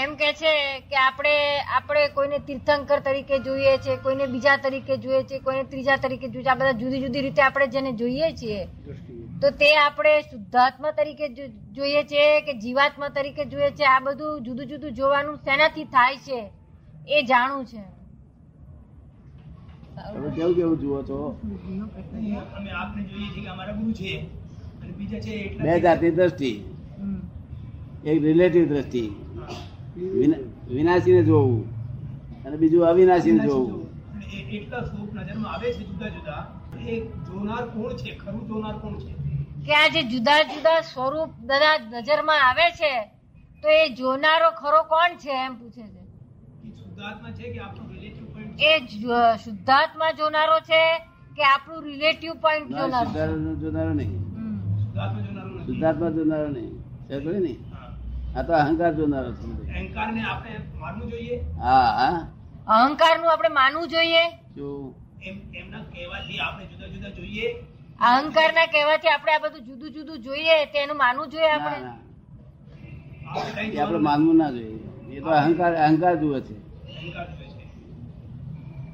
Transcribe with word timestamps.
એમ 0.00 0.10
કે 0.16 0.28
છે 0.34 0.52
કે 0.88 0.96
આપણે 0.98 1.34
આપણે 1.70 2.02
કોઈને 2.14 2.38
તીર્થંકર 2.46 2.98
તરીકે 3.02 3.36
જોઈએ 3.40 3.72
છે 3.78 3.96
કોઈને 3.98 4.26
બીજા 4.28 4.56
તરીકે 4.58 4.94
જોઈએ 4.98 5.22
છે 5.24 5.40
કોઈને 5.40 5.64
ત્રીજા 5.66 5.98
તરીકે 5.98 6.28
જોઈએ 6.28 6.44
છે 6.44 6.50
આ 6.50 6.56
બધા 6.56 6.74
જુદી 6.74 7.00
જુદી 7.00 7.22
રીતે 7.22 7.42
આપણે 7.42 7.66
જેને 7.68 7.90
જોઈએ 7.94 8.28
છીએ 8.34 8.60
તો 9.40 9.50
તે 9.54 9.70
આપણે 9.76 10.14
શુદ્ધાત્મા 10.24 10.92
તરીકે 10.92 11.26
જોઈએ 11.72 12.02
છે 12.06 12.24
કે 12.42 12.52
જીવાત્મા 12.62 13.10
તરીકે 13.10 13.44
જોઈએ 13.46 13.70
છે 13.72 13.84
આ 13.86 14.00
બધું 14.00 14.44
જુદું 14.44 14.68
જુદું 14.68 14.94
જોવાનું 14.94 15.38
શેનાથી 15.44 15.86
થાય 15.88 16.18
છે 16.20 16.40
એ 17.08 17.22
જાણવું 17.24 17.64
છે. 17.66 17.82
તમે 20.04 20.30
કેવું 20.34 20.54
કેવું 20.54 20.78
જુઓ 20.78 21.02
છો? 21.04 21.18
અમે 22.56 22.70
આપને 22.72 23.02
જોઈએ 23.04 23.28
છીએ 23.32 23.42
કે 23.42 23.48
અમારા 23.48 23.74
ગુરુ 23.74 23.92
છે 23.94 24.12
અને 24.82 24.92
બીજા 24.98 25.20
છે 25.20 25.32
એટલા 25.40 25.64
બે 25.66 25.80
જાતની 25.80 26.12
દ્રષ્ટિ. 26.12 26.52
એક 28.04 28.22
રિલેટિવ 28.22 28.64
દ્રષ્ટિ. 28.68 29.04
વિનાશીને 30.68 31.22
જોવું. 31.22 31.60
અને 32.44 32.56
બીજું 32.56 32.86
અવિનાશીને 32.86 33.38
જોવું. 33.38 33.90
એટલા 34.50 34.80
સ્વરૂપ 34.80 35.14
નજરમાં 35.14 35.54
આવે 35.54 35.72
છે 35.72 35.78
જુદા 35.78 36.08
જુદા. 36.08 36.46
એ 36.88 37.00
જોનાર 37.00 37.64
કોણ 37.66 37.92
છે? 37.92 38.10
ખરું 38.16 38.46
જોનાર 38.46 38.78
કોણ 38.78 38.98
છે? 38.98 39.12
કે 39.66 39.72
આ 39.72 39.88
જે 39.88 40.02
જુદા 40.02 40.42
જુદા 40.42 40.80
સ્વરૂપ 40.80 41.30
બધા 41.40 41.78
નજરમાં 41.92 42.48
આવે 42.48 42.70
છે 42.70 42.94
તો 43.62 43.68
એ 43.68 43.88
જોનારો 43.88 44.50
ખરો 44.50 44.82
કોણ 44.82 45.16
છે 45.16 45.32
એમ 45.46 45.54
પૂછે 45.54 45.82
છે. 45.82 46.00
એ 46.66 46.70
શુદ્ધાત્મા 46.70 47.30
છે 47.30 47.52
કે 47.52 47.58
આપણો 47.58 47.84
રિલેટિવ 47.92 48.26
પોઈન્ટ 48.26 48.60
એ 48.60 48.78
શુદ્ધાત્મા 49.44 50.10
જોનારો 50.10 50.58
છે 50.60 50.98
કે 51.36 51.42
આપણું 51.44 51.82
રિલેટિવ 51.82 52.32
પોઈન્ટ 52.32 52.68
જોનારો 52.68 53.54
જોનારો 53.54 53.92
નહીં. 53.94 54.18
શુદ્ધાત્મા 54.78 55.20
જોનારો 55.20 55.50
નથી. 55.50 55.66
શુદ્ધાત્મા 55.66 56.10
જોનારો 56.10 56.48
નહીં. 56.48 57.69
આ 58.36 58.42
તો 58.42 58.52
અહંકાર 58.54 58.92
જોનારો 58.98 59.30
અહંકારને 59.72 60.20
આપણે 60.24 60.52
માનવું 60.80 61.08
જોઈએ? 61.12 61.36
હા 61.58 61.88
હા. 61.98 62.18
અહંકારનું 62.76 63.30
આપણે 63.32 63.50
માનવું 63.58 63.88
જોઈએ? 63.90 64.22
જો. 64.56 64.68
એમ 65.22 65.36
એમના 65.54 65.82
કહેવાથી 65.92 66.38
આપણે 66.40 66.64
જુદા 66.72 66.88
જુદા 66.94 67.12
જોઈએ? 67.16 67.48
અહંકારના 68.00 68.66
કહેવાથી 68.74 69.12
આપણે 69.14 69.32
આ 69.34 69.42
બધું 69.44 69.64
જુદું 69.68 69.90
જુદું 69.96 70.18
જોઈએ 70.22 70.56
તેનું 70.74 70.96
માનવું 70.96 71.28
જોઈએ 71.32 71.50
આપણે? 71.50 71.78
આપણે 73.78 73.98
માનવું 74.08 74.36
ના 74.38 74.50
જોઈએ. 74.50 74.78
એ 75.12 75.20
તો 75.20 75.30
અહંકાર 75.40 75.72
અહંકાર 75.86 76.14
જુએ 76.22 76.40
છે. 76.42 76.56
અહંકાર 76.92 77.26
જોઈએ 77.30 77.52
છે. 77.52 77.64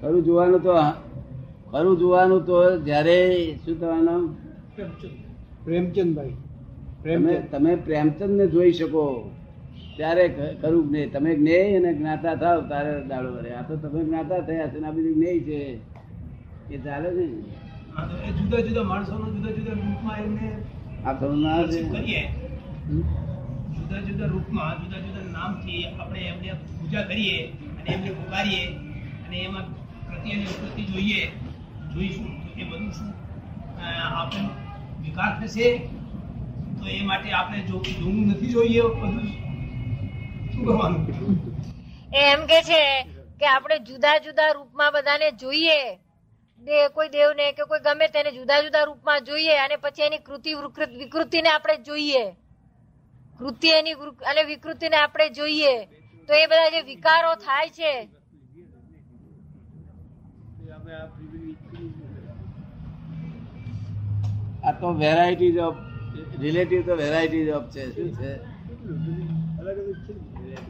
ખરું 0.00 0.22
જોવાનું 0.26 0.62
તો 0.62 0.72
ખરું 1.72 1.94
જોવાનું 2.00 2.40
તો 2.46 2.56
જ્યારે 2.86 3.18
શું 3.62 3.74
થવાનું 3.80 4.22
પ્રેમચંદભાઈ. 5.64 6.34
તમે 7.04 7.34
તમે 7.52 7.72
પ્રેમચંદ 7.76 8.32
ને 8.40 8.46
જોઈ 8.46 8.72
શકો. 8.72 9.04
ત્યારે 9.96 10.24
ખરું 10.62 10.82
જ્ઞે 10.88 11.06
તમે 11.06 11.30
જ્ઞેય 11.36 11.76
અને 11.78 11.90
જ્ઞાતા 11.94 12.34
થાવ 12.34 12.58
તારે 12.68 12.92
દાડો 13.08 13.30
વરે. 13.36 13.50
આ 13.54 13.62
તો 13.62 13.76
તમે 13.76 14.00
જ્ઞાતા 14.04 14.40
થયા 14.48 14.68
છે 14.72 14.78
આ 14.86 14.90
બધું 14.90 15.14
જ્ઞેય 15.14 15.40
છે. 15.40 15.58
એ 16.70 16.76
ચાલે 16.84 17.08
છે 17.16 17.24
જુદા 18.38 18.60
જુદા 18.66 18.86
માણસોનો 18.90 19.26
જુદા 19.34 19.52
જુદા 19.56 19.74
રૂપમાં 19.80 20.18
એમને 20.24 20.48
આ 21.06 21.14
તો 21.20 21.26
ના 21.36 21.62
છે. 21.70 21.80
જુદા 23.74 24.00
જુદા 24.06 24.28
રૂપમાં 24.34 24.74
જુદા 24.82 25.00
જુદા 25.06 25.26
નામથી 25.32 25.82
આપણે 25.86 26.20
એમને 26.30 26.50
પૂજા 26.78 27.04
કરીએ 27.08 27.38
અને 27.78 27.90
એમને 27.94 28.10
પુકારીએ 28.18 28.64
અને 29.24 29.36
એમાં 29.46 29.66
પ્રતિ 30.06 30.28
અને 30.34 30.44
વિકૃતિ 30.50 30.82
જોઈએ. 30.92 31.22
જોઈશું. 31.94 32.30
એ 32.60 32.62
બધું 32.70 32.90
શું? 32.92 33.10
આપણે 34.18 34.48
વિકાસ 35.02 35.34
થશે. 35.40 35.68
તો 36.82 36.88
એ 36.88 37.02
માટે 37.02 37.32
આપણે 37.32 37.58
જોવું 37.60 38.26
નથી 38.26 38.48
જોઈએ 38.48 38.80
બધું 38.80 39.26
શું 40.52 40.64
કરવાનું? 40.64 41.06
એ 42.14 42.18
એમ 42.32 42.46
કે 42.46 42.62
છે 42.62 43.02
કે 43.40 43.46
આપણે 43.46 43.78
જુદા 43.78 44.18
જુદા 44.18 44.52
રૂપમાં 44.52 44.92
બધાને 44.92 45.30
જોઈએ. 45.30 45.96
દે 46.58 46.88
કોઈ 46.88 47.08
દેવને 47.08 47.52
કે 47.52 47.64
કોઈ 47.64 47.80
ગમે 47.80 48.08
તેને 48.08 48.32
જુદા 48.32 48.60
જુદા 48.60 48.84
રૂપમાં 48.84 49.24
જોઈએ 49.24 49.56
અને 49.58 49.76
પછી 49.76 50.02
એની 50.02 50.18
કૃતિ 50.18 50.54
વિકૃત- 50.54 50.98
વિકૃતિને 50.98 51.48
આપણે 51.48 51.76
જોઈએ. 51.76 52.30
કૃતિ 53.38 53.68
એની 53.68 53.92
અને 54.30 54.42
વિકૃતિને 54.42 54.96
આપણે 54.96 55.28
જોઈએ. 55.28 55.84
તો 56.28 56.34
એ 56.34 56.46
બધા 56.46 56.68
જે 56.68 56.80
વિકારો 56.80 57.34
થાય 57.34 57.68
છે. 57.68 58.08
આ 64.64 64.72
તો 64.72 64.92
વેરાયટીઝ 64.92 65.56
ઓફ 65.58 65.91
રિલેટિવ 66.40 66.86
તો 66.86 66.96
વેરાયટીઝ 66.96 67.48
ઓફ 67.48 67.70
છે 67.70 67.84
શું 67.94 68.10
છે? 68.12 68.32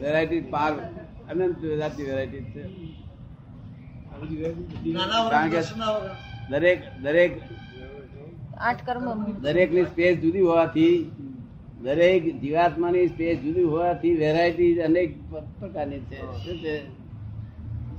વેરાયટી 0.00 0.40
પાર 0.40 0.72
અનંત 1.30 1.64
જાતની 1.64 2.04
વેરાયટી 2.04 2.44
છે. 2.44 2.62
કારણ 5.30 5.50
કે 5.50 5.60
દરેક 6.50 6.78
દરેક 7.02 7.32
આઠ 8.58 8.86
કર્મ. 8.86 9.06
દરેકની 9.32 9.84
સ્પેસ 9.84 10.18
જુદી 10.18 10.40
હોવાથી 10.40 11.10
દરેક 11.82 12.40
જીવાત્માની 12.40 13.06
સ્પેસ 13.08 13.38
જુદી 13.38 13.62
હોવાથી 13.62 14.14
વેરાયટી 14.14 14.80
અનેક 14.80 15.10
પ્રકારની 15.60 16.00
છે. 16.00 16.18
શું 16.18 16.56
છે? 16.58 16.74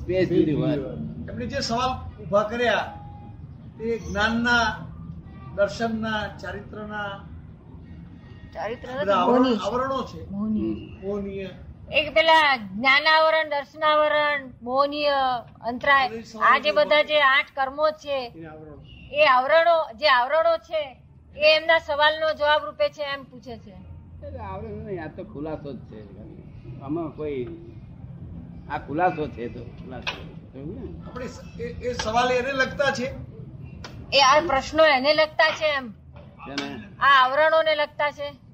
સ્પેસ 0.00 0.28
જુદી 0.28 0.52
હોવાથી. 0.52 1.30
એમણે 1.30 1.46
જે 1.46 1.60
સવાલ 1.60 1.92
ઊભા 2.24 2.42
કર્યા 2.42 2.84
તે 3.78 3.98
જ્ઞાનના 3.98 4.64
દર્શનના 5.54 6.20
ચારિત્રના 6.42 7.10
ચારિત્ર 8.58 8.88
આવરણો 9.64 10.06
છે. 10.06 10.30
મોહનીય. 10.30 11.48
એક 11.92 12.14
પેલા 12.14 12.56
જ્ઞાનાવરણ 12.56 13.48
દર્શનાવરણ 13.48 14.50
મોહનીય 14.62 15.10
અંતરાય 15.60 16.08
આ 16.42 16.58
જે 16.58 16.72
બધા 16.72 17.02
જે 17.02 17.20
આઠ 17.20 17.46
કર્મો 17.54 17.90
છે 17.90 18.32
એ 19.12 19.24
આવરણો 19.24 19.92
જે 19.94 20.08
આવરણો 20.08 20.56
છે 20.56 20.96
એ 21.36 21.56
એમના 21.56 21.78
સવાલનો 21.78 22.32
જવાબ 22.32 22.64
રૂપે 22.64 22.88
છે 22.88 23.02
એમ 23.02 23.24
પૂછે 23.24 23.58
છે. 23.58 23.74
નહીં 24.60 25.04
આ 25.04 25.06
તો 25.06 25.24
ખુલાસો 25.24 25.72
જ 25.72 25.78
છે. 25.78 26.02
આમાં 26.82 27.08
કોઈ 27.08 27.46
આ 28.70 28.78
ખુલાસો 28.78 29.28
છે 29.28 29.48
તો 29.48 29.64
ખુલાસો. 29.64 30.34
આપણે 31.06 31.26
એ- 31.62 31.92
સવાલ 31.92 32.32
એને 32.32 32.52
લગતા 32.52 32.90
છે? 32.90 33.14
એ 34.12 34.20
આ 34.20 34.40
પ્રશ્નો 34.46 34.84
એને 34.84 35.14
લગતા 35.14 35.50
છે 35.50 35.64
એમ. 35.64 35.92
આ 37.00 37.24
આવરણોને 37.24 37.74
લગતા 37.74 38.10
છે. 38.10 38.47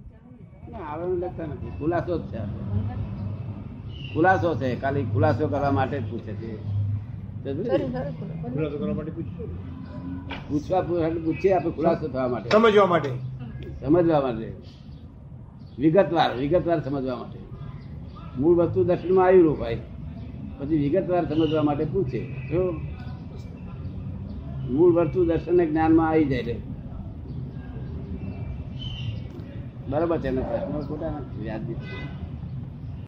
ના, 0.74 0.86
આવડે 0.86 1.26
નથી. 1.26 1.70
ખુલાસો 1.78 2.18
જ 2.18 2.22
છે 2.22 2.38
ખુલાસો 4.14 4.54
છે 4.54 4.80
ખાલી 4.80 5.04
ખુલાસો 5.04 5.48
કરવા 5.48 5.70
માટે 5.70 6.00
જ 6.00 6.10
પૂછે 6.10 6.32
છે. 6.32 6.56
પૂછવા 10.48 10.80
પૂછવા- 10.80 11.10
પૂછીએ 11.10 11.52
આપણે 11.52 11.70
ખુલાસો 11.70 12.08
થવા 12.08 12.28
માટે. 12.28 12.50
સમજવા 12.50 12.86
માટે. 12.86 13.10
સમજવા 13.80 14.20
માટે. 14.20 14.52
વિગતવાર 15.78 16.36
વિગતવાર 16.36 16.84
સમજવા 16.84 17.16
માટે. 17.16 17.38
મૂળ 18.38 18.56
વસ્તુ 18.56 18.84
દર્શનમાં 18.84 19.26
આવી 19.26 19.42
રોપાય 19.42 19.78
પછી 20.58 20.78
વિગતવાર 20.78 21.28
સમજવા 21.28 21.62
માટે 21.62 21.84
પૂછે. 21.84 22.26
જો? 22.50 22.72
મૂળ 24.70 24.92
વસ્તુ 24.94 25.24
દર્શન 25.24 25.64
જ્ઞાનમાં 25.64 26.08
આવી 26.08 26.24
જાય 26.24 26.38
એટલે 26.38 26.60
બરાબર 29.86 30.26
એના 30.26 30.48
પ્રશ્નો 30.48 30.78
ખોટા 30.88 31.12
નથી 31.14 31.40
વ્યાજબી. 31.40 31.78